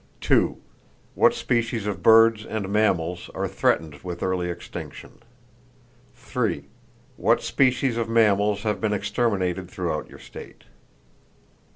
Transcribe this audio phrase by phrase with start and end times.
[1.13, 5.19] What species of birds and mammals are threatened with early extinction?
[7.17, 10.63] What species of mammals have been exterminated throughout your state?